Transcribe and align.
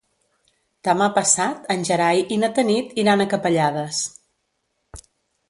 Demà 0.87 1.09
passat 1.17 1.69
en 1.75 1.85
Gerai 1.89 2.23
i 2.37 2.41
na 2.45 2.49
Tanit 2.57 2.97
iran 3.03 3.23
a 3.23 3.29
Capellades. 3.35 4.03